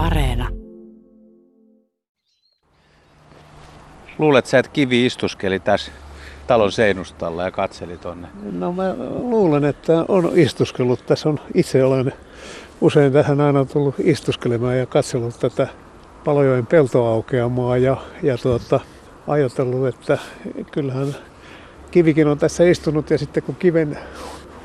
Areena. 0.00 0.48
Luulet 4.18 4.46
sä, 4.46 4.58
että 4.58 4.72
kivi 4.72 5.06
istuskeli 5.06 5.60
tässä 5.60 5.92
talon 6.46 6.72
seinustalla 6.72 7.42
ja 7.42 7.50
katseli 7.50 7.96
tonne? 7.96 8.28
No 8.52 8.72
mä 8.72 8.94
luulen, 9.22 9.64
että 9.64 10.04
on 10.08 10.32
istuskellut. 10.34 11.06
Tässä 11.06 11.28
on 11.28 11.38
itse 11.54 11.84
olen 11.84 12.12
usein 12.80 13.12
tähän 13.12 13.40
aina 13.40 13.64
tullut 13.64 13.94
istuskelemaan 13.98 14.78
ja 14.78 14.86
katsellut 14.86 15.40
tätä 15.40 15.68
Palojoen 16.24 16.66
peltoaukeamaa 16.66 17.76
ja, 17.76 17.96
ja 18.22 18.38
tuota, 18.38 18.80
ajatellut, 19.26 19.86
että 19.86 20.18
kyllähän 20.72 21.16
kivikin 21.90 22.28
on 22.28 22.38
tässä 22.38 22.64
istunut 22.64 23.10
ja 23.10 23.18
sitten 23.18 23.42
kun 23.42 23.56
kiven 23.56 23.98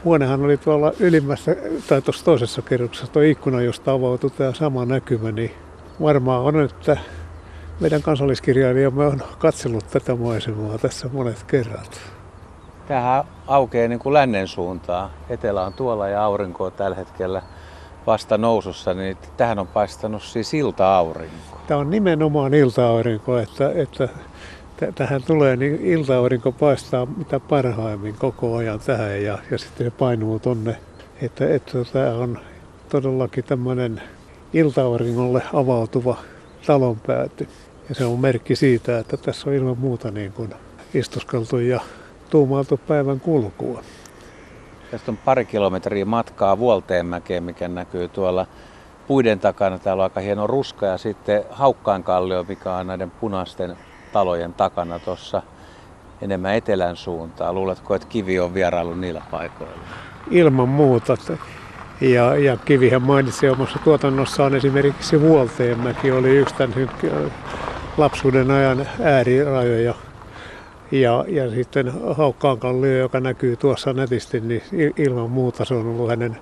huonehan 0.06 0.46
oli 0.46 0.58
tuolla 0.58 0.92
ylimmässä 1.00 1.56
tai 1.90 2.02
tuossa 2.02 2.26
toisessa 2.26 2.62
kerroksessa 2.62 3.12
tuo 3.12 3.22
ikkuna, 3.22 3.62
josta 3.62 3.92
avautui 3.92 4.30
tämä 4.30 4.54
sama 4.54 4.86
näkymä, 4.86 5.32
niin 5.32 5.52
varmaan 6.02 6.42
on, 6.42 6.62
että 6.62 6.98
meidän 7.80 8.02
kansalliskirjailijamme 8.02 9.06
on 9.06 9.22
katsellut 9.38 9.88
tätä 9.88 10.16
maisemaa 10.16 10.78
tässä 10.78 11.10
monet 11.14 11.44
kerrat. 11.44 12.02
Tähän 12.88 13.24
aukeaa 13.48 13.88
niin 13.88 14.00
kuin 14.00 14.14
lännen 14.14 14.48
suuntaan. 14.48 15.10
Etelä 15.30 15.66
on 15.66 15.74
tuolla 15.74 16.08
ja 16.08 16.24
aurinko 16.24 16.66
on 16.66 16.72
tällä 16.72 16.96
hetkellä 16.96 17.42
vasta 18.08 18.38
nousussa, 18.38 18.94
niin 18.94 19.18
tähän 19.38 19.60
on 19.60 19.68
paistanut 19.68 20.24
siis 20.24 20.54
ilta-aurinko. 20.54 21.60
Tämä 21.68 21.80
on 21.80 21.90
nimenomaan 21.90 22.54
ilta-aurinko, 22.54 23.38
että, 23.38 23.72
että 23.76 24.10
tähän 24.96 25.24
tulee, 25.24 25.56
niin 25.56 25.80
ilta-aurinko 25.82 26.52
paistaa 26.52 27.06
mitä 27.06 27.40
parhaimmin 27.40 28.16
koko 28.20 28.56
ajan 28.56 28.80
tähän 28.80 29.24
ja, 29.24 29.38
ja 29.52 29.58
sitten 29.58 29.88
se 29.88 29.92
painuu 29.92 30.40
tonne. 30.40 30.78
Että, 31.22 31.50
että 31.56 31.78
tämä 31.94 32.14
on 32.16 32.40
todellakin 32.90 33.44
tämmöinen 33.44 34.02
ilta-auringolle 34.54 35.42
avautuva 35.54 36.18
talonpääty. 36.68 37.48
Ja 37.90 37.96
se 37.96 38.06
on 38.06 38.20
merkki 38.20 38.56
siitä, 38.56 39.00
että 39.00 39.18
tässä 39.18 39.50
on 39.50 39.56
ilman 39.56 39.78
muuta 39.78 40.12
niin 40.12 40.34
kuin 40.34 40.54
istuskeltu 40.94 41.58
ja 41.58 41.80
tuumailtu 42.30 42.80
päivän 42.88 43.20
kulkua. 43.20 43.82
Tästä 44.92 45.12
on 45.12 45.18
pari 45.18 45.46
kilometriä 45.46 46.06
matkaa 46.06 46.58
Vuolteenmäkeen, 46.58 47.44
mikä 47.44 47.68
näkyy 47.68 48.08
tuolla 48.08 48.48
puiden 49.08 49.40
takana. 49.40 49.80
Täällä 49.80 50.02
on 50.02 50.04
aika 50.04 50.20
hieno 50.20 50.48
ruska 50.48 50.86
ja 50.86 50.98
sitten 50.98 51.44
Haukkaankallio, 51.50 52.46
mikä 52.48 52.76
on 52.76 52.88
näiden 52.88 53.12
punaisten 53.12 53.78
talojen 54.16 54.54
takana 54.54 55.00
tuossa 55.00 55.42
enemmän 56.22 56.56
etelän 56.56 56.96
suuntaan. 56.96 57.56
Luuletko, 57.56 57.96
että 57.96 58.08
kivi 58.08 58.40
on 58.40 58.54
vierailu 58.54 58.94
niillä 58.94 59.22
paikoilla? 59.32 59.78
Ilman 60.32 60.70
muuta. 60.70 61.18
Ja, 62.02 62.36
ja 62.36 62.58
Kivihän 62.58 63.02
mainitsi 63.02 63.50
omassa 63.50 63.80
tuotannossaan 63.84 64.56
esimerkiksi 64.56 65.22
Vuolteenmäki 65.22 66.12
oli 66.12 66.30
yksi 66.30 66.56
tämän 66.56 66.90
lapsuuden 67.98 68.52
ajan 68.52 68.88
äärirajoja. 69.04 69.94
Ja, 70.92 71.26
ja 71.28 71.52
sitten 71.52 71.94
Haukkaankallio, 72.18 72.98
joka 72.98 73.20
näkyy 73.20 73.56
tuossa 73.56 73.94
nätisti, 73.94 74.40
niin 74.40 74.62
ilman 74.98 75.30
muuta 75.30 75.66
se 75.66 75.74
on 75.74 75.88
ollut 75.88 76.10
hänen 76.10 76.38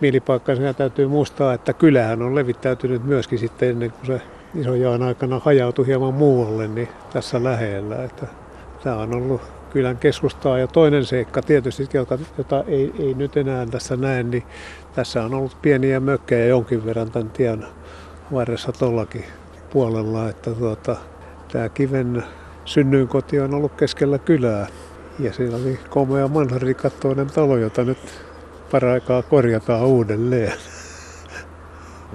mielipaikkansa. 0.00 0.62
Ja 0.62 0.74
täytyy 0.74 1.06
muistaa, 1.06 1.54
että 1.54 1.72
kylähän 1.72 2.22
on 2.22 2.34
levittäytynyt 2.34 3.04
myöskin 3.04 3.38
sitten 3.38 3.70
ennen 3.70 3.90
kuin 3.90 4.06
se 4.06 4.20
isojaan 4.54 5.02
aikana 5.02 5.40
hajautui 5.44 5.86
hieman 5.86 6.14
muualle, 6.14 6.68
niin 6.68 6.88
tässä 7.12 7.44
lähellä. 7.44 8.04
Että 8.04 8.26
tämä 8.82 8.96
on 8.96 9.14
ollut 9.14 9.40
kylän 9.70 9.96
keskustaa. 9.96 10.58
Ja 10.58 10.66
toinen 10.66 11.04
seikka 11.04 11.42
tietysti, 11.42 11.88
jota, 11.94 12.18
jota 12.38 12.64
ei, 12.66 12.92
ei 12.98 13.14
nyt 13.14 13.36
enää 13.36 13.66
tässä 13.66 13.96
näe, 13.96 14.22
niin 14.22 14.42
tässä 14.94 15.24
on 15.24 15.34
ollut 15.34 15.56
pieniä 15.62 16.00
mökkejä 16.00 16.46
jonkin 16.46 16.84
verran 16.84 17.10
tämän 17.10 17.30
tien 17.30 17.66
varressa 18.32 18.72
tuollakin 18.72 19.24
puolella. 19.72 20.28
Että 20.28 20.50
tuota, 20.50 20.96
tämä 21.52 21.68
kiven 21.68 22.24
synnyinkoti 22.64 23.40
on 23.40 23.54
ollut 23.54 23.72
keskellä 23.72 24.18
kylää. 24.18 24.66
Ja 25.18 25.32
siinä 25.32 25.56
oli 25.56 25.78
komea 25.90 26.28
manharikattoinen 26.28 27.26
talo, 27.26 27.56
jota 27.56 27.84
nyt 27.84 27.98
paraikaa 28.70 29.22
korjataan 29.22 29.86
uudelleen 29.86 30.52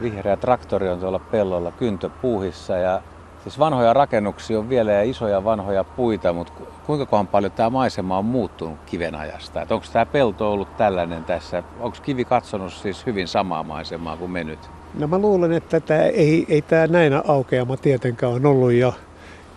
vihreä 0.01 0.37
traktori 0.37 0.89
on 0.89 0.99
tuolla 0.99 1.19
pellolla 1.19 1.71
kyntöpuuhissa 1.71 2.77
ja 2.77 3.01
siis 3.43 3.59
vanhoja 3.59 3.93
rakennuksia 3.93 4.59
on 4.59 4.69
vielä 4.69 4.91
ja 4.91 5.03
isoja 5.03 5.43
vanhoja 5.43 5.83
puita, 5.83 6.33
mutta 6.33 6.53
kuinka 6.85 7.05
kohan 7.05 7.27
paljon 7.27 7.51
tämä 7.51 7.69
maisema 7.69 8.17
on 8.17 8.25
muuttunut 8.25 8.77
kiven 8.85 9.15
ajasta? 9.15 9.59
onko 9.69 9.85
tämä 9.93 10.05
pelto 10.05 10.53
ollut 10.53 10.77
tällainen 10.77 11.23
tässä? 11.23 11.63
Onko 11.79 11.97
kivi 12.01 12.25
katsonut 12.25 12.73
siis 12.73 13.05
hyvin 13.05 13.27
samaa 13.27 13.63
maisemaa 13.63 14.17
kuin 14.17 14.31
me 14.31 14.43
nyt? 14.43 14.59
No 14.99 15.07
mä 15.07 15.17
luulen, 15.17 15.51
että 15.51 15.79
tämä 15.79 16.03
ei, 16.03 16.45
ei 16.49 16.61
tämä 16.61 16.87
näin 16.87 17.13
aukeama 17.27 17.77
tietenkään 17.77 18.33
on 18.33 18.45
ollut 18.45 18.71
ja, 18.71 18.93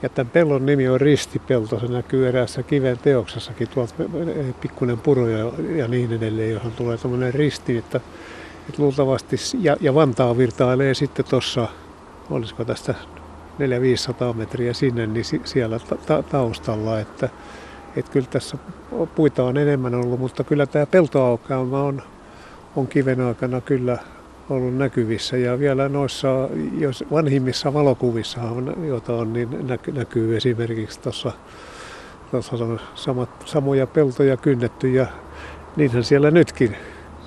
ja 0.03 0.09
tämän 0.09 0.31
pellon 0.31 0.67
nimi 0.67 0.89
on 0.89 1.01
ristipelto. 1.01 1.81
Se 1.81 1.87
näkyy 1.87 2.29
eräässä 2.29 2.63
kiven 2.63 2.99
teoksessakin 2.99 3.69
tuolta 3.69 3.95
pikkuinen 4.61 4.99
puro 4.99 5.29
ja, 5.29 5.53
ja 5.77 5.89
niin 5.89 6.13
edelleen, 6.13 6.51
johon 6.51 6.73
tulee 6.73 6.99
tämmöinen 6.99 7.35
risti, 7.35 7.79
että 7.79 8.01
et 8.69 8.79
luultavasti, 8.79 9.37
ja, 9.61 9.77
ja 9.81 9.95
Vantaa 9.95 10.39
virtailee 10.39 10.95
sitten 10.95 11.25
tuossa, 11.25 11.69
olisiko 12.31 12.65
tästä 12.65 12.95
400-500 14.33 14.35
metriä 14.35 14.73
sinne, 14.73 15.07
niin 15.07 15.25
siellä 15.45 15.79
ta- 16.07 16.23
taustalla, 16.23 17.01
että, 17.01 17.29
että 17.97 18.13
kyllä 18.13 18.27
tässä 18.31 18.59
puita 19.15 19.45
on 19.45 19.57
enemmän 19.57 19.95
ollut, 19.95 20.21
mutta 20.21 20.45
kyllä 20.45 20.67
tämä 20.67 20.87
peltoaukeama 20.87 21.83
on, 21.83 22.03
on 22.77 22.87
kiven 22.87 23.21
aikana 23.21 23.61
kyllä 23.61 23.99
ollut 24.51 24.77
näkyvissä. 24.77 25.37
Ja 25.37 25.59
vielä 25.59 25.89
noissa 25.89 26.29
jos 26.79 27.05
vanhimmissa 27.13 27.75
valokuvissa, 27.75 28.41
joita 28.87 29.13
on, 29.13 29.33
niin 29.33 29.67
näky, 29.67 29.93
näkyy 29.93 30.37
esimerkiksi 30.37 31.01
tuossa 31.01 31.33
samat, 32.95 33.31
samoja 33.45 33.87
peltoja 33.87 34.37
kynnetty 34.37 34.89
ja 34.89 35.07
niinhän 35.77 36.05
siellä 36.05 36.31
nytkin 36.31 36.77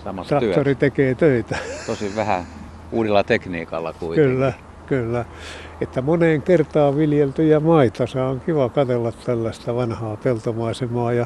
samassa 0.05 0.29
Traktori 0.29 0.63
työssä. 0.63 0.79
tekee 0.79 1.15
töitä. 1.15 1.57
Tosi 1.85 2.15
vähän 2.15 2.43
uudella 2.91 3.23
tekniikalla 3.23 3.93
kuitenkin. 3.93 4.33
Kyllä, 4.33 4.53
kyllä. 4.87 5.25
Että 5.81 6.01
moneen 6.01 6.41
kertaan 6.41 6.97
viljeltyjä 6.97 7.59
maita. 7.59 8.07
Se 8.07 8.21
on 8.21 8.39
kiva 8.39 8.69
katsella 8.69 9.11
tällaista 9.11 9.75
vanhaa 9.75 10.17
peltomaisemaa 10.17 11.13
ja 11.13 11.25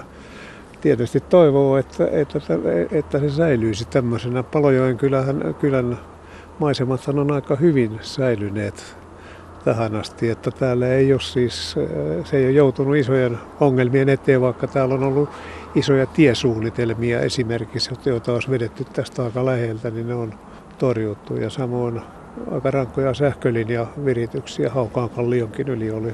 tietysti 0.82 1.20
toivoo, 1.20 1.78
että, 1.78 2.08
että, 2.12 2.40
että 2.92 3.20
se 3.20 3.30
säilyisi 3.30 3.86
tämmöisenä. 3.86 4.44
Palojoen 4.44 4.98
kylän, 4.98 5.56
kylän 5.60 5.98
maisemat 6.60 7.08
on 7.08 7.32
aika 7.32 7.56
hyvin 7.56 8.00
säilyneet 8.02 8.99
tähän 9.64 9.96
asti, 9.96 10.30
että 10.30 10.52
täällä 10.52 10.88
ei 10.88 11.14
ole 11.14 11.22
siis, 11.22 11.76
se 12.24 12.38
ei 12.38 12.46
ole 12.46 12.52
joutunut 12.52 12.96
isojen 12.96 13.38
ongelmien 13.60 14.10
eteen, 14.10 14.42
vaikka 14.42 14.68
täällä 14.68 14.96
on 14.96 15.04
ollut 15.04 15.30
isoja 15.76 16.06
tiesuunnitelmia 16.06 17.20
esimerkiksi, 17.20 17.92
joita 18.06 18.34
olisi 18.34 18.52
vedetty 18.52 18.86
tästä 18.94 19.24
aika 19.24 19.46
läheltä, 19.46 19.90
niin 19.90 20.08
ne 20.08 20.14
on 20.14 20.34
torjuttu. 20.78 21.36
Ja 21.36 21.50
samoin 21.50 22.02
aika 22.52 22.72
rankkoja 22.72 23.14
sähkölinjavirityksiä 23.14 24.70
Haukaankallionkin 24.70 25.68
yli 25.68 25.92
oli 25.92 26.14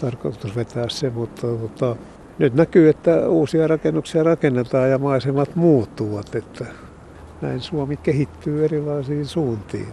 tarkoitus 0.00 0.56
vetää 0.56 0.88
se, 0.88 1.10
mutta 1.10 1.46
mutta 1.46 1.96
nyt 2.38 2.54
näkyy, 2.54 2.88
että 2.88 3.28
uusia 3.28 3.66
rakennuksia 3.66 4.22
rakennetaan 4.22 4.90
ja 4.90 4.98
maisemat 4.98 5.56
muuttuvat, 5.56 6.34
että 6.34 6.64
näin 7.40 7.60
Suomi 7.60 7.96
kehittyy 7.96 8.64
erilaisiin 8.64 9.26
suuntiin. 9.26 9.92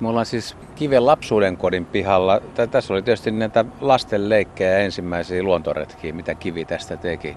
Me 0.00 0.08
ollaan 0.08 0.26
siis 0.26 0.56
Kiven 0.74 1.06
lapsuuden 1.06 1.56
kodin 1.56 1.86
pihalla. 1.86 2.40
Tässä 2.70 2.92
oli 2.94 3.02
tietysti 3.02 3.30
näitä 3.30 3.64
lasten 3.80 4.28
leikkejä 4.28 4.78
ensimmäisiä 4.78 5.42
luontoretkiä, 5.42 6.12
mitä 6.12 6.34
Kivi 6.34 6.64
tästä 6.64 6.96
teki 6.96 7.36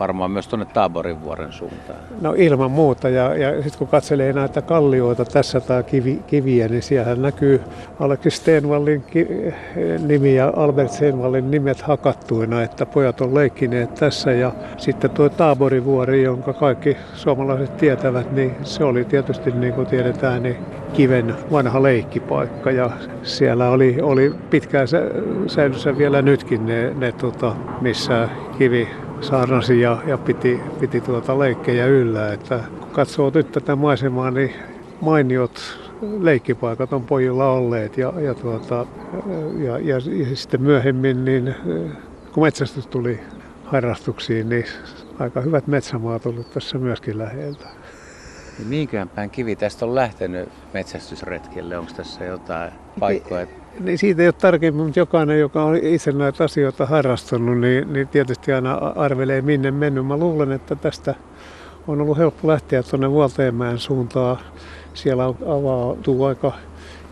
varmaan 0.00 0.30
myös 0.30 0.48
tuonne 0.48 0.66
Taaborin 0.66 1.22
vuoren 1.22 1.52
suuntaan. 1.52 1.98
No 2.20 2.34
ilman 2.36 2.70
muuta 2.70 3.08
ja, 3.08 3.34
ja 3.34 3.62
sitten 3.62 3.78
kun 3.78 3.88
katselee 3.88 4.32
näitä 4.32 4.62
kallioita 4.62 5.24
tässä 5.24 5.60
tai 5.60 5.82
kivi, 5.82 6.22
kiviä, 6.26 6.68
niin 6.68 6.82
siellä 6.82 7.14
näkyy 7.14 7.60
Aleksi 8.00 8.30
Stenvallin 8.30 9.02
ki, 9.02 9.28
nimi 10.06 10.34
ja 10.34 10.52
Albert 10.56 10.90
Stenvallin 10.90 11.50
nimet 11.50 11.82
hakattuina, 11.82 12.62
että 12.62 12.86
pojat 12.86 13.20
on 13.20 13.34
leikkineet 13.34 13.94
tässä 13.94 14.32
ja 14.32 14.52
sitten 14.76 15.10
tuo 15.10 15.28
Taaborin 15.28 15.84
vuori, 15.84 16.22
jonka 16.22 16.52
kaikki 16.52 16.96
suomalaiset 17.14 17.76
tietävät, 17.76 18.32
niin 18.32 18.56
se 18.62 18.84
oli 18.84 19.04
tietysti 19.04 19.50
niin 19.50 19.74
kuin 19.74 19.86
tiedetään, 19.86 20.42
niin 20.42 20.56
kiven 20.96 21.34
vanha 21.52 21.82
leikkipaikka 21.82 22.70
ja 22.70 22.90
siellä 23.22 23.70
oli, 23.70 23.96
oli 24.02 24.34
pitkään 24.50 24.88
säilyssä 25.46 25.98
vielä 25.98 26.22
nytkin 26.22 26.66
ne, 26.66 26.94
ne 26.94 27.12
tota, 27.12 27.56
missä 27.80 28.28
kivi 28.58 28.88
saarnasi 29.20 29.80
ja, 29.80 29.98
ja 30.06 30.18
piti, 30.18 30.60
piti 30.80 31.00
tuota 31.00 31.38
leikkejä 31.38 31.86
yllä. 31.86 32.32
Että 32.32 32.60
kun 32.80 32.88
katsoo 32.88 33.30
nyt 33.34 33.52
tätä 33.52 33.76
maisemaa, 33.76 34.30
niin 34.30 34.52
mainiot 35.00 35.60
leikkipaikat 36.20 36.92
on 36.92 37.04
pojilla 37.04 37.46
olleet 37.50 37.98
ja, 37.98 38.12
ja, 38.20 38.34
tuota, 38.34 38.86
ja, 39.58 39.78
ja, 39.78 39.96
ja 39.96 40.36
sitten 40.36 40.62
myöhemmin, 40.62 41.24
niin 41.24 41.54
kun 42.32 42.42
metsästys 42.42 42.86
tuli 42.86 43.20
harrastuksiin, 43.64 44.48
niin 44.48 44.64
aika 45.18 45.40
hyvät 45.40 45.66
metsämaat 45.66 46.26
ollut 46.26 46.50
tässä 46.50 46.78
myöskin 46.78 47.18
läheltä. 47.18 47.68
Niin 48.58 48.68
mihinkään 48.68 49.08
päin 49.08 49.30
kivi 49.30 49.56
tästä 49.56 49.86
on 49.86 49.94
lähtenyt 49.94 50.48
metsästysretkelle? 50.74 51.78
Onko 51.78 51.92
tässä 51.96 52.24
jotain 52.24 52.72
paikkoja? 53.00 53.46
Niin 53.80 53.98
siitä 53.98 54.22
ei 54.22 54.28
ole 54.28 54.32
tarkemmin, 54.32 54.84
mutta 54.84 55.00
jokainen, 55.00 55.40
joka 55.40 55.64
on 55.64 55.76
itse 55.76 56.12
näitä 56.12 56.44
asioita 56.44 56.86
harrastanut, 56.86 57.60
niin, 57.60 57.92
niin 57.92 58.08
tietysti 58.08 58.52
aina 58.52 58.74
arvelee 58.74 59.42
minne 59.42 59.70
mennyt. 59.70 60.06
Mä 60.06 60.16
luulen, 60.16 60.52
että 60.52 60.76
tästä 60.76 61.14
on 61.88 62.00
ollut 62.00 62.18
helppo 62.18 62.48
lähteä 62.48 62.82
tuonne 62.82 63.10
Vuolteenmäen 63.10 63.78
suuntaan. 63.78 64.36
Siellä 64.94 65.24
avautuu 65.24 66.24
aika 66.24 66.52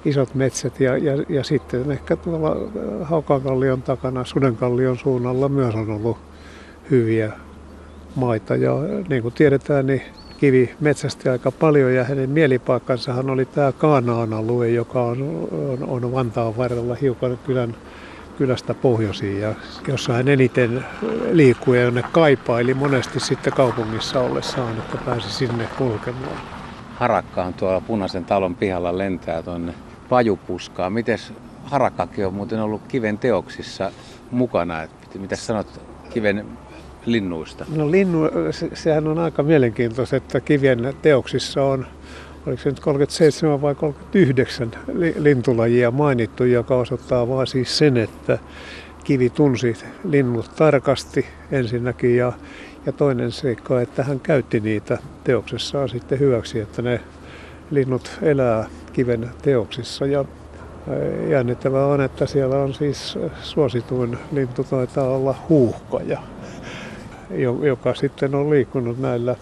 isot 0.05 0.35
metsät 0.35 0.81
ja, 0.81 0.97
ja, 0.97 1.25
ja 1.29 1.45
sitten 1.45 1.91
ehkä 1.91 2.17
tuolla 2.17 2.57
Haukakallion 3.03 3.83
takana 3.83 4.25
Sudenkallion 4.25 4.99
suunnalla 4.99 5.49
myös 5.49 5.75
on 5.75 5.91
ollut 5.91 6.19
hyviä 6.91 7.33
maita. 8.15 8.57
Ja 8.57 8.73
niin 9.09 9.23
kuin 9.23 9.35
tiedetään, 9.35 9.87
niin 9.87 10.03
kivi 10.43 10.75
metsästi 10.81 11.29
aika 11.29 11.53
paljon 11.53 11.95
ja 11.95 12.05
hänen 12.05 12.31
mielipaikkansahan 12.31 13.31
oli 13.31 13.45
tämä 13.45 13.73
Kaanaan 13.73 14.33
alue, 14.33 14.69
joka 14.69 15.03
on, 15.03 15.49
on, 15.87 16.05
on 16.05 16.13
Vantaan 16.13 16.57
varrella 16.57 16.95
hiukan 16.95 17.39
kylän, 17.47 17.75
kylästä 18.39 18.75
pohjoisiin 18.75 19.41
ja 19.41 19.55
jossa 19.89 20.13
hän 20.13 20.29
eniten 20.29 20.85
liikkui 21.31 21.77
ja 21.77 21.83
jonne 21.83 22.03
kaipaili 22.13 22.75
monesti 22.75 23.21
sitten 23.21 23.53
kaupungissa 23.53 24.21
ollessaan, 24.21 24.79
että 24.79 24.99
pääsi 25.07 25.33
sinne 25.33 25.69
kulkemaan. 25.79 26.37
Harakka 26.95 27.45
on 27.45 27.55
tuolla 27.55 27.81
punaisen 27.81 28.25
talon 28.25 28.55
pihalla 28.55 28.99
lentää 28.99 29.43
tuonne 29.43 29.75
pajupuskaan. 30.09 30.93
Miten 30.93 31.19
harakkakin 31.65 32.27
on 32.27 32.35
muuten 32.35 32.61
ollut 32.61 32.83
kiven 32.89 33.19
teoksissa 33.19 33.93
mukana? 34.31 34.75
Mitä 35.19 35.37
sanot 35.37 35.81
kiven 36.11 36.47
linnuista? 37.07 37.65
No 37.77 37.91
linnu, 37.91 38.31
se, 38.51 38.69
sehän 38.75 39.07
on 39.07 39.19
aika 39.19 39.43
mielenkiintoista, 39.43 40.17
että 40.17 40.41
kivien 40.41 40.95
teoksissa 41.03 41.63
on 41.63 41.87
oliko 42.47 42.63
se 42.63 42.69
nyt 42.69 42.81
37 42.81 43.63
vai 43.63 43.75
39 43.75 44.71
lintulajia 45.19 45.91
mainittu, 45.91 46.45
joka 46.45 46.77
osoittaa 46.77 47.29
vaan 47.29 47.47
siis 47.47 47.79
sen, 47.79 47.97
että 47.97 48.39
kivi 49.05 49.31
tunsi 49.31 49.77
linnut 50.05 50.51
tarkasti 50.57 51.27
ensinnäkin 51.51 52.17
ja, 52.17 52.33
ja 52.87 52.93
toinen 52.93 53.33
seikka, 53.33 53.81
että 53.81 54.05
hän 54.05 54.21
käytti 54.21 54.61
niitä 54.61 54.99
teoksessaan 55.25 55.89
sitten 55.89 56.19
hyväksi, 56.19 56.61
että 56.61 56.83
ne 56.83 57.01
linnut 57.71 58.11
elää 58.23 58.69
kiven 58.93 59.31
teoksissa 59.43 60.07
ja 60.07 60.25
jännittävää 61.29 61.87
on, 61.87 62.01
että 62.01 62.27
siellä 62.27 62.57
on 62.57 62.75
siis 62.75 63.19
suosituin 63.43 64.19
lintu 64.33 64.65
taitaa 64.65 65.09
olla 65.09 65.35
huuhkaja 65.49 66.23
joka 67.63 67.95
sitten 67.95 68.35
on 68.35 68.51
liikkunut 68.51 68.99
näillä, 68.99 69.37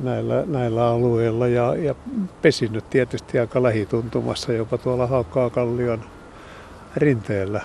näillä, 0.00 0.44
näillä 0.46 0.86
alueilla 0.86 1.46
ja, 1.46 1.74
ja 1.76 1.94
pesinyt 2.42 2.90
tietysti 2.90 3.38
aika 3.38 3.62
lähituntumassa 3.62 4.52
jopa 4.52 4.78
tuolla 4.78 5.06
Haukkaa-kallion 5.06 6.00
rinteellä. 6.96 7.60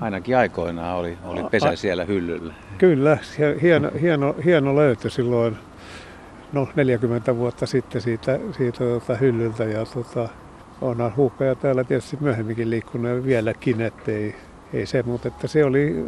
Ainakin 0.00 0.36
aikoinaan 0.36 0.96
oli, 0.96 1.18
oli 1.24 1.44
pesä 1.50 1.76
siellä 1.76 2.04
hyllyllä. 2.04 2.54
Kyllä, 2.78 3.18
hieno, 3.62 3.90
hieno, 4.00 4.34
hieno 4.44 4.76
löytö 4.76 5.10
silloin 5.10 5.56
no 6.52 6.68
40 6.76 7.36
vuotta 7.36 7.66
sitten 7.66 8.00
siitä, 8.00 8.38
siitä 8.56 8.78
tota, 8.78 9.14
hyllyltä. 9.14 9.64
Ja 9.64 9.86
tota, 9.86 10.28
onhan 10.80 11.16
huuhkaja 11.16 11.54
täällä 11.54 11.84
tietysti 11.84 12.18
myöhemminkin 12.20 12.70
liikkunut 12.70 13.24
vieläkin, 13.24 13.80
ettei 13.80 14.34
ei 14.72 14.86
se, 14.86 15.02
mutta 15.02 15.28
että 15.28 15.48
se 15.48 15.64
oli 15.64 16.04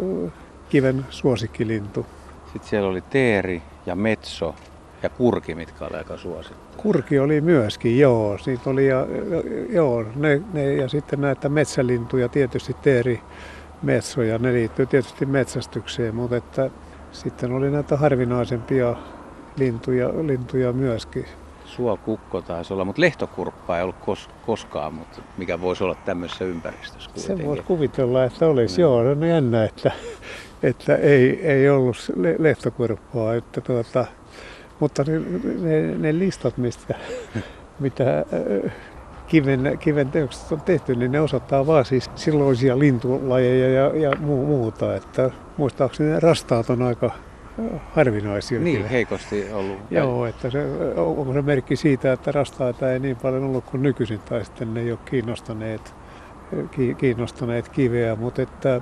kiven 0.69 1.07
suosikkilintu. 1.11 2.07
Sitten 2.53 2.71
siellä 2.71 2.89
oli 2.89 3.01
teeri 3.01 3.63
ja 3.87 3.95
metso 3.95 4.55
ja 5.03 5.09
kurki, 5.09 5.55
mitkä 5.55 5.85
oli 5.87 5.97
aika 5.97 6.17
suosittu. 6.17 6.83
Kurki 6.83 7.19
oli 7.19 7.41
myöskin, 7.41 7.99
joo. 7.99 8.39
Siitä 8.39 8.71
oli 8.71 8.87
ja, 8.87 9.07
joo, 9.69 10.05
ne, 10.17 10.43
ne, 10.53 10.75
ja 10.75 10.89
sitten 10.89 11.21
näitä 11.21 11.49
metsälintuja, 11.49 12.29
tietysti 12.29 12.77
teeri, 12.83 13.21
metso 13.83 14.23
ja 14.23 14.39
ne 14.39 14.53
liittyy 14.53 14.87
tietysti 14.87 15.27
metsästykseen, 15.27 16.15
mutta 16.15 16.37
että 16.37 16.71
sitten 17.13 17.53
oli 17.53 17.71
näitä 17.71 17.97
harvinaisempia 17.97 18.97
lintuja, 19.57 20.09
lintuja 20.09 20.73
myöskin. 20.73 21.25
Suokukko 21.65 22.43
taisi 22.43 22.73
olla, 22.73 22.85
mutta 22.85 23.01
lehtokurppa 23.01 23.77
ei 23.77 23.83
ollut 23.83 23.99
kos, 23.99 24.31
koskaan, 24.47 24.95
mutta 24.95 25.23
mikä 25.39 25.61
voisi 25.61 25.85
olla 25.85 25.95
tämmöisessä 25.95 26.45
ympäristössä 26.45 27.11
kuitenkin. 27.15 27.45
Se 27.45 27.49
voisi 27.49 27.63
kuvitella, 27.63 28.25
että 28.25 28.47
olisi. 28.47 28.83
No. 28.83 28.89
Joo, 28.89 29.11
on 29.11 29.25
jännä, 29.29 29.65
että 29.65 29.93
että 30.63 30.97
ei, 30.97 31.47
ei 31.47 31.69
ollut 31.69 31.97
lehtokurppaa. 32.39 33.35
Että 33.35 33.61
tuota, 33.61 34.05
mutta 34.81 35.05
ne, 35.07 35.19
ne, 35.61 35.99
ne 35.99 36.19
listat, 36.19 36.57
mistä, 36.57 36.95
mitä 37.81 38.19
äh, 38.19 38.73
kiven, 39.27 39.79
kiven 39.81 40.09
teokset 40.09 40.53
on 40.53 40.61
tehty, 40.61 40.97
niin 40.97 41.13
ne 41.13 41.21
osoittaa 41.21 41.67
vaan 41.67 41.85
siis 41.85 42.11
silloisia 42.15 42.79
lintulajeja 42.79 43.69
ja, 43.69 43.97
ja 43.97 44.17
muuta. 44.17 44.97
Että 44.97 45.31
muistaakseni 45.57 46.21
rastaat 46.21 46.71
on 46.71 46.83
aika 46.83 47.07
äh, 47.07 47.81
harvinaisia. 47.93 48.61
Niin, 48.61 48.77
kyllä. 48.77 48.89
heikosti 48.89 49.53
ollut. 49.53 49.79
Joo, 49.91 50.27
että 50.27 50.51
se, 50.51 50.67
onko 50.97 51.33
se 51.33 51.43
merkki 51.43 51.77
siitä, 51.77 52.13
että 52.13 52.33
rastaita 52.33 52.93
ei 52.93 52.99
niin 52.99 53.17
paljon 53.17 53.45
ollut 53.45 53.65
kuin 53.65 53.83
nykyisin, 53.83 54.19
tai 54.19 54.45
sitten 54.45 54.75
ne 54.75 54.81
ei 54.81 54.91
ole 54.91 54.99
kiinnostaneet, 55.05 55.95
kiinnostaneet 56.99 57.69
kiveä, 57.69 58.17
mutta 58.17 58.43
että 58.43 58.81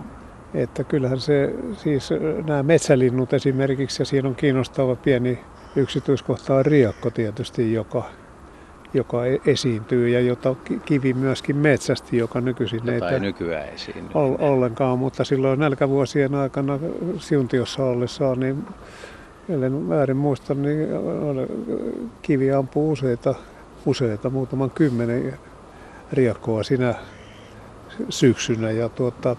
että 0.54 0.84
kyllähän 0.84 1.20
se, 1.20 1.54
siis 1.76 2.10
nämä 2.46 2.62
metsälinnut 2.62 3.32
esimerkiksi, 3.32 4.02
ja 4.02 4.06
siinä 4.06 4.28
on 4.28 4.34
kiinnostava 4.34 4.96
pieni 4.96 5.38
yksityiskohta 5.76 6.54
on 6.54 6.66
riakko 6.66 7.10
tietysti, 7.10 7.72
joka, 7.72 8.04
joka 8.94 9.26
e-, 9.26 9.38
esiintyy 9.46 10.08
ja 10.08 10.20
jota 10.20 10.56
kivi 10.84 11.14
myöskin 11.14 11.56
metsästi, 11.56 12.16
joka 12.16 12.40
nykyisin 12.40 12.80
jota 12.86 13.10
ei 13.10 13.20
nykyään 13.20 13.68
esiinny. 13.68 14.10
ollenkaan, 14.14 14.98
mutta 14.98 15.24
silloin 15.24 15.60
nälkävuosien 15.60 16.34
aikana 16.34 16.78
siuntiossa 17.18 17.84
ollessaan, 17.84 18.40
niin 18.40 18.64
ellen 19.48 19.88
väärin 19.88 20.16
muista, 20.16 20.54
niin 20.54 20.88
kivi 22.22 22.52
ampuu 22.52 22.92
useita, 22.92 23.34
useita, 23.86 24.30
muutaman 24.30 24.70
kymmenen 24.70 25.38
riakkoa 26.12 26.62
sinä 26.62 26.94
syksynä 28.08 28.70
ja 28.70 28.88
tuota, 28.88 29.36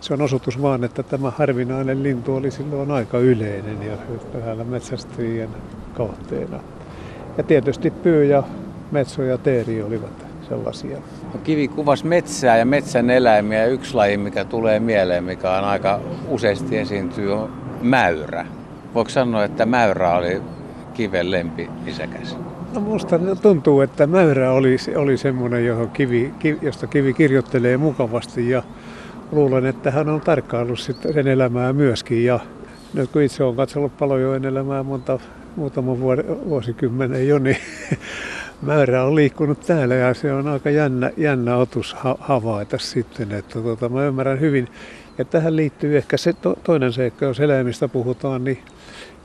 se 0.00 0.14
on 0.14 0.22
osoitus 0.22 0.62
vaan, 0.62 0.84
että 0.84 1.02
tämä 1.02 1.30
harvinainen 1.30 2.02
lintu 2.02 2.34
oli 2.34 2.50
silloin 2.50 2.90
aika 2.90 3.18
yleinen 3.18 3.82
ja 3.82 3.96
täällä 4.40 4.64
metsästäjien 4.64 5.50
kohteena. 5.96 6.60
Ja 7.38 7.44
tietysti 7.44 7.90
pyy 7.90 8.24
ja 8.24 8.42
metso 8.90 9.22
ja 9.22 9.38
teeri 9.38 9.82
olivat 9.82 10.26
sellaisia. 10.48 10.96
No, 11.34 11.40
kivi 11.44 11.68
kuvasi 11.68 12.06
metsää 12.06 12.58
ja 12.58 12.64
metsän 12.64 13.10
eläimiä. 13.10 13.66
Yksi 13.66 13.94
laji, 13.94 14.16
mikä 14.16 14.44
tulee 14.44 14.80
mieleen, 14.80 15.24
mikä 15.24 15.52
on 15.52 15.64
aika 15.64 16.00
useasti 16.28 16.78
esiintyy, 16.78 17.32
on 17.32 17.52
mäyrä. 17.82 18.46
Voiko 18.94 19.10
sanoa, 19.10 19.44
että 19.44 19.66
mäyrä 19.66 20.16
oli 20.16 20.42
kiven 20.94 21.30
lempi 21.30 21.70
isäkäs? 21.86 22.36
No 22.74 22.80
musta 22.80 23.18
tuntuu, 23.42 23.80
että 23.80 24.06
mäyrä 24.06 24.52
oli, 24.52 24.76
oli 24.96 25.16
semmoinen, 25.16 25.66
johon 25.66 25.90
kivi, 25.90 26.34
josta 26.62 26.86
kivi 26.86 27.14
kirjoittelee 27.14 27.76
mukavasti 27.76 28.50
ja 28.50 28.62
luulen, 29.32 29.66
että 29.66 29.90
hän 29.90 30.08
on 30.08 30.20
tarkkaillut 30.20 30.78
sen 31.14 31.28
elämää 31.28 31.72
myöskin. 31.72 32.24
Ja 32.24 32.40
nyt 32.94 33.10
kun 33.10 33.22
itse 33.22 33.44
olen 33.44 33.56
katsellut 33.56 33.98
Palojoen 33.98 34.44
elämää 34.44 34.82
monta, 34.82 35.18
muutama 35.56 35.98
vuosikymmenen 36.44 37.28
jo, 37.28 37.38
niin 37.38 37.56
määrä 38.62 39.04
on 39.04 39.14
liikkunut 39.14 39.60
täällä 39.60 39.94
ja 39.94 40.14
se 40.14 40.32
on 40.32 40.48
aika 40.48 40.70
jännä, 40.70 41.10
jännä 41.16 41.56
otus 41.56 41.96
havaita 42.18 42.78
sitten. 42.78 43.32
Että 43.32 43.60
tota, 43.60 43.88
mä 43.88 44.04
ymmärrän 44.04 44.40
hyvin. 44.40 44.68
Ja 45.18 45.24
tähän 45.24 45.56
liittyy 45.56 45.96
ehkä 45.96 46.16
se 46.16 46.32
to, 46.32 46.56
toinen 46.64 46.92
seikka, 46.92 47.24
jos 47.24 47.40
eläimistä 47.40 47.88
puhutaan, 47.88 48.44
niin 48.44 48.58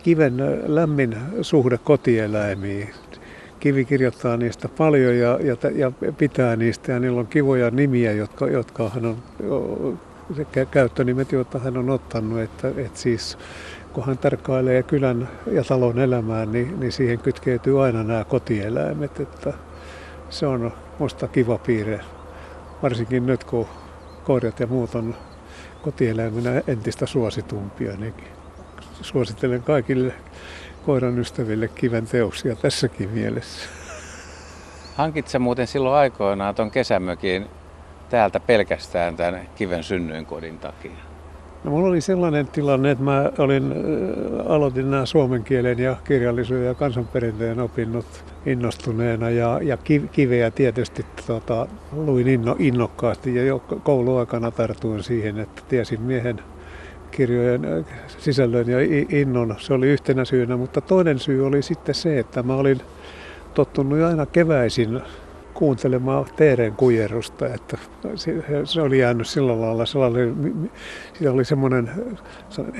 kiven 0.03 0.37
lämmin 0.65 1.17
suhde 1.41 1.77
kotieläimiin 1.77 2.89
Kivi 3.59 3.85
kirjoittaa 3.85 4.37
niistä 4.37 4.69
paljon 4.69 5.17
ja, 5.17 5.39
ja, 5.41 5.57
ja 5.75 5.91
pitää 6.17 6.55
niistä 6.55 6.91
ja 6.91 6.99
niillä 6.99 7.19
on 7.19 7.27
kivoja 7.27 7.71
nimiä, 7.71 8.11
jotka, 8.11 8.47
jotka 8.47 8.89
hän 8.89 9.05
on, 9.05 9.17
käyttönimet, 10.71 11.31
joita 11.31 11.59
hän 11.59 11.77
on 11.77 11.89
ottanut. 11.89 12.39
Että, 12.39 12.67
että 12.67 12.99
siis 12.99 13.37
kun 13.93 14.05
hän 14.05 14.17
tarkkailee 14.17 14.83
kylän 14.83 15.29
ja 15.51 15.63
talon 15.63 15.99
elämää, 15.99 16.45
niin, 16.45 16.79
niin 16.79 16.91
siihen 16.91 17.19
kytkeytyy 17.19 17.83
aina 17.83 18.03
nämä 18.03 18.23
kotieläimet. 18.23 19.19
Että 19.19 19.53
se 20.29 20.47
on 20.47 20.71
musta 20.99 21.27
kiva 21.27 21.57
piirre, 21.57 21.99
varsinkin 22.83 23.25
nyt 23.25 23.43
kun 23.43 23.67
koirat 24.23 24.59
ja 24.59 24.67
muut 24.67 24.95
on 24.95 25.15
kotieläiminä 25.81 26.61
entistä 26.67 27.05
suositumpia. 27.05 27.97
Niin 27.97 28.13
suosittelen 29.01 29.63
kaikille 29.63 30.13
koiran 30.85 31.19
ystäville 31.19 31.67
kiven 31.67 32.05
teoksia 32.05 32.55
tässäkin 32.55 33.09
mielessä. 33.09 33.69
Hankit 34.95 35.25
muuten 35.39 35.67
silloin 35.67 35.95
aikoinaan 35.95 36.55
tuon 36.55 36.71
kesämökin 36.71 37.45
täältä 38.09 38.39
pelkästään 38.39 39.15
tämän 39.15 39.47
kiven 39.55 39.83
synnyinkodin 39.83 40.59
takia? 40.59 40.91
No, 41.63 41.71
mulla 41.71 41.87
oli 41.87 42.01
sellainen 42.01 42.47
tilanne, 42.47 42.91
että 42.91 43.03
mä 43.03 43.31
olin, 43.37 43.73
aloitin 44.47 44.91
nämä 44.91 45.05
suomen 45.05 45.43
kielen 45.43 45.79
ja 45.79 45.95
kirjallisuuden 46.03 46.65
ja 46.65 46.73
kansanperinteen 46.73 47.59
opinnot 47.59 48.05
innostuneena 48.45 49.29
ja, 49.29 49.59
ja 49.63 49.77
kiveä 50.11 50.51
tietysti 50.51 51.05
tota, 51.27 51.67
luin 51.91 52.27
inno, 52.27 52.55
innokkaasti 52.59 53.35
ja 53.35 53.43
jo 53.43 53.59
kouluaikana 53.59 54.51
tartuin 54.51 55.03
siihen, 55.03 55.39
että 55.39 55.61
tiesin 55.67 56.01
miehen 56.01 56.39
kirjojen 57.11 57.85
sisällön 58.17 58.69
ja 58.69 58.77
innon. 59.09 59.55
Se 59.59 59.73
oli 59.73 59.87
yhtenä 59.87 60.25
syynä, 60.25 60.57
mutta 60.57 60.81
toinen 60.81 61.19
syy 61.19 61.45
oli 61.45 61.61
sitten 61.61 61.95
se, 61.95 62.19
että 62.19 62.43
mä 62.43 62.55
olin 62.55 62.81
tottunut 63.53 64.01
aina 64.01 64.25
keväisin 64.25 65.01
kuuntelemaan 65.55 66.25
teeren 66.35 66.73
kujerusta, 66.73 67.47
että 67.47 67.77
se 68.63 68.81
oli 68.81 68.99
jäänyt 68.99 69.27
sillä 69.27 69.61
lailla 69.61 69.85
sellainen, 69.85 70.69
siitä 71.13 71.31
oli 71.31 71.45
semmoinen, 71.45 71.91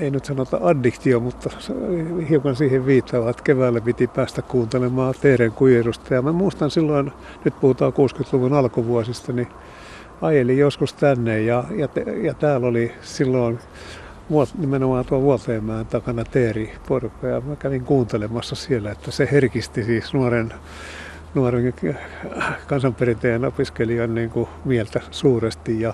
ei 0.01 0.12
nyt 0.12 0.25
sanota 0.25 0.60
addiktio, 0.62 1.20
mutta 1.20 1.50
hiukan 2.29 2.55
siihen 2.55 2.86
viittaava, 2.86 3.29
että 3.29 3.44
keväällä 3.44 3.82
piti 3.82 4.08
päästä 4.08 4.41
kuuntelemaan 4.41 5.13
teeren 5.22 5.51
kujerusta. 5.51 6.13
Ja 6.13 6.22
mä 6.22 6.32
muistan 6.32 6.72
silloin, 6.72 7.12
nyt 7.46 7.60
puhutaan 7.62 7.94
60-luvun 7.94 8.53
alkuvuosista, 8.53 9.34
niin 9.34 9.48
ajelin 10.22 10.58
joskus 10.58 10.94
tänne 10.94 11.41
ja, 11.41 11.63
ja, 11.75 11.88
ja 12.22 12.34
täällä 12.34 12.67
oli 12.67 12.91
silloin 13.01 13.60
nimenomaan 14.58 15.05
tuo 15.05 15.22
Vuolteenmäen 15.22 15.86
takana 15.86 16.24
teeriporukka. 16.24 17.27
Ja 17.27 17.41
mä 17.41 17.55
kävin 17.55 17.86
kuuntelemassa 17.86 18.55
siellä, 18.55 18.91
että 18.91 19.12
se 19.12 19.29
herkisti 19.32 19.84
siis 19.84 20.13
nuoren 20.13 20.53
nuoren 21.36 21.74
kansanperinteen 22.67 23.46
opiskelijan 23.46 24.15
niin 24.15 24.29
kuin 24.29 24.50
mieltä 24.65 25.01
suuresti. 25.12 25.82
Ja 25.82 25.94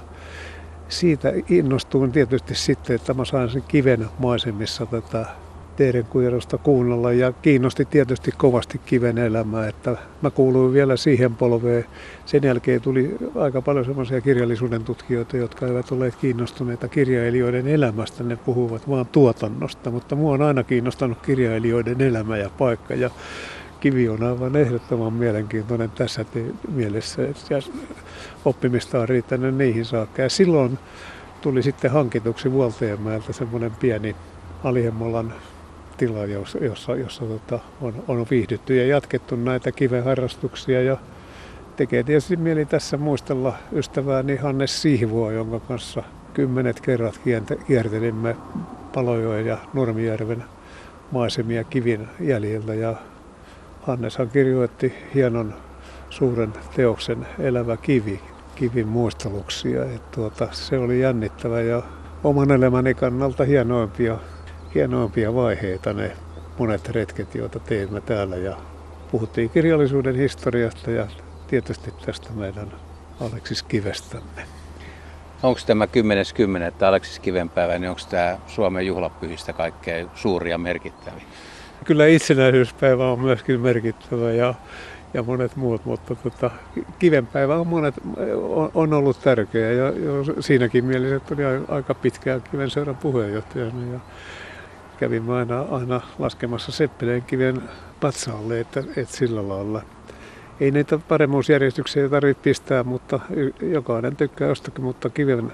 siitä 0.90 1.34
innostuin 1.50 2.12
tietysti 2.12 2.56
sitten, 2.56 2.96
että 2.96 3.14
mä 3.14 3.26
sain 3.26 3.50
sen 3.50 3.64
kiven 3.68 4.08
maisemissa 4.20 4.86
tätä 4.86 5.26
teidän 5.76 6.06
kujerosta 6.06 6.58
kuunnella 6.58 7.12
ja 7.12 7.32
kiinnosti 7.32 7.86
tietysti 7.86 8.32
kovasti 8.38 8.82
kiven 8.86 9.18
elämää, 9.18 9.68
että 9.68 9.98
mä 10.22 10.30
kuuluin 10.30 10.74
vielä 10.74 10.98
siihen 10.98 11.36
polveen. 11.36 11.86
Sen 12.26 12.44
jälkeen 12.44 12.82
tuli 12.82 13.18
aika 13.36 13.62
paljon 13.62 13.86
semmoisia 13.86 14.22
kirjallisuuden 14.22 14.84
tutkijoita, 14.84 15.38
jotka 15.38 15.68
eivät 15.68 15.92
olleet 15.92 16.16
kiinnostuneita 16.16 16.88
kirjailijoiden 16.88 17.68
elämästä, 17.68 18.24
ne 18.24 18.36
puhuvat 18.36 18.90
vaan 18.90 19.06
tuotannosta, 19.06 19.92
mutta 19.92 20.16
mua 20.16 20.34
on 20.34 20.42
aina 20.42 20.64
kiinnostanut 20.64 21.18
kirjailijoiden 21.22 22.02
elämä 22.02 22.38
ja 22.38 22.50
paikka 22.58 22.94
ja 22.94 23.10
kivi 23.80 24.10
on 24.10 24.24
aivan 24.24 24.56
ehdottoman 24.56 25.14
mielenkiintoinen 25.14 25.92
tässä 25.92 26.26
mielessä. 26.72 27.22
Ja 27.22 27.62
oppimista 28.46 29.00
on 29.00 29.10
riittänyt 29.10 29.56
niihin 29.56 29.86
saakka. 29.86 30.22
Ja 30.22 30.30
silloin 30.30 30.80
tuli 31.42 31.64
sitten 31.64 31.92
hankituksi 31.92 32.52
Vuolteenmäeltä 32.52 33.34
semmoinen 33.34 33.72
pieni 33.72 34.16
Alihemmolan 34.64 35.34
tila, 36.02 36.26
jossa, 36.26 36.58
jossa, 36.58 36.96
jossa 36.96 37.26
tota, 37.26 37.60
on, 37.82 37.94
on 38.08 38.26
viihdytty 38.32 38.76
ja 38.76 38.88
jatkettu 38.88 39.36
näitä 39.36 39.72
kiveharrastuksia. 39.72 40.82
Ja 40.82 40.98
tekee 41.76 42.04
tietysti 42.04 42.36
mieli 42.36 42.66
tässä 42.66 42.98
muistella 42.98 43.54
ystävääni 43.72 44.36
Hannes 44.36 44.82
Sihvoa, 44.82 45.32
jonka 45.32 45.60
kanssa 45.60 46.04
kymmenet 46.34 46.80
kerrat 46.80 47.22
kiertelimme 47.68 48.36
Palojoen 48.94 49.46
ja 49.46 49.58
Nurmijärven 49.74 50.44
maisemia 51.12 51.64
kivin 51.64 52.08
jäljiltä 52.20 52.74
ja 52.74 52.96
Hanneshan 53.82 54.30
kirjoitti 54.30 54.94
hienon 55.16 55.54
suuren 56.10 56.54
teoksen 56.76 57.28
Elävä 57.40 57.78
kivi, 57.78 58.22
kivin 58.56 58.88
muisteluksia. 58.88 59.82
Tuota, 60.16 60.48
se 60.52 60.78
oli 60.78 61.00
jännittävä 61.02 61.62
ja 61.62 61.82
oman 62.24 62.52
elämäni 62.52 62.94
kannalta 62.94 63.44
hienoimpia, 63.44 64.18
hienoimpia 64.76 65.34
vaiheita 65.34 65.94
ne 65.94 66.12
monet 66.58 66.90
retket, 66.90 67.36
joita 67.36 67.60
teimme 67.60 68.02
täällä. 68.02 68.36
Ja 68.36 68.58
puhuttiin 69.12 69.50
kirjallisuuden 69.50 70.16
historiasta 70.16 70.92
ja 70.92 71.08
tietysti 71.48 71.94
tästä 72.06 72.30
meidän 72.34 72.72
Aleksis 73.22 73.64
Kivestämme. 73.64 74.46
Onko 75.44 75.60
tämä 75.66 75.86
10.10. 75.86 76.62
että 76.62 76.88
Aleksis 76.88 77.20
Kivenpäivä, 77.20 77.80
niin 77.80 77.90
onko 77.90 78.02
tämä 78.10 78.38
Suomen 78.48 78.88
juhlapyhistä 78.88 79.54
kaikkein 79.54 80.10
suuria 80.16 80.58
merkittäviä? 80.58 81.24
Kyllä 81.86 82.08
itsenäisyyspäivä 82.08 83.12
on 83.12 83.20
myöskin 83.20 83.60
merkittävä 83.60 84.32
ja, 84.32 84.54
ja 85.14 85.24
monet 85.24 85.56
muut, 85.56 85.86
mutta 85.86 86.16
tota, 86.16 86.52
kivenpäivä 87.00 87.56
on, 87.56 87.68
monet, 87.68 87.96
on, 88.42 88.72
on 88.74 88.94
ollut 88.94 89.22
tärkeä 89.22 89.72
ja, 89.72 89.86
ja 89.86 89.94
siinäkin 90.40 90.86
mielessä, 90.86 91.34
oli 91.34 91.44
aika 91.68 91.94
pitkään 91.94 92.42
kivenseuran 92.52 92.98
puheenjohtajana 92.98 93.94
ja 93.94 94.00
kävimme 95.02 95.34
aina, 95.34 95.62
aina 95.62 96.02
laskemassa 96.20 96.72
Seppeleen 96.72 97.22
kiven 97.22 97.62
patsaalle, 98.02 98.60
että, 98.60 98.84
että 98.96 99.18
sillä 99.18 99.48
lailla. 99.48 99.82
Ei 100.60 100.72
niitä 100.72 100.98
paremmuusjärjestyksiä 101.08 102.10
tarvitse 102.10 102.44
pistää, 102.44 102.84
mutta 102.84 103.20
jokainen 103.62 104.16
tykkää 104.16 104.48
jostakin, 104.48 104.84
mutta 104.84 105.10
kiven, 105.10 105.52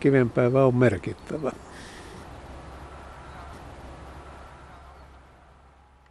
kivenpäivä 0.00 0.64
on 0.64 0.74
merkittävä. 0.74 1.52